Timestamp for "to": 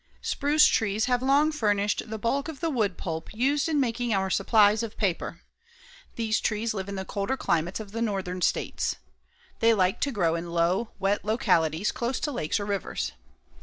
10.01-10.11, 12.21-12.31